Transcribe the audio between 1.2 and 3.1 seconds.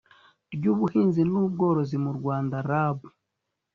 n ubworozi mu rwanda rab